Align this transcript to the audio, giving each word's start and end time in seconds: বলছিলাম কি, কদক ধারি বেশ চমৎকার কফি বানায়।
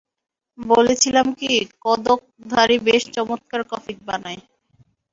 বলছিলাম 0.59 1.27
কি, 1.39 1.51
কদক 1.79 2.19
ধারি 2.47 2.77
বেশ 2.87 3.01
চমৎকার 3.15 3.61
কফি 3.71 3.93
বানায়। 4.07 4.41